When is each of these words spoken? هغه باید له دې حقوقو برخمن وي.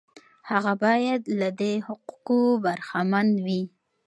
هغه 0.49 0.73
باید 0.83 1.21
له 1.39 1.49
دې 1.59 1.73
حقوقو 1.87 2.39
برخمن 2.65 3.27
وي. 3.45 3.61